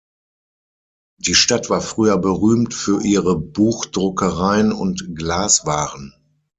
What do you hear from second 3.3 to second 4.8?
Buchdruckereien